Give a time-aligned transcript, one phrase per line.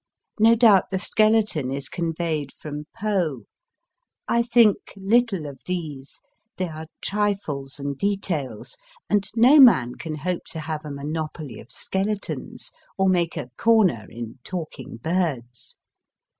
[0.39, 3.43] No doubt the skeleton is conveyed from Poe.
[4.27, 6.19] I think little of these,
[6.57, 8.77] they are trifles and details;
[9.11, 14.07] and no man can hope to have a monopoly of skeletons or make a corner
[14.09, 15.77] in talking birds.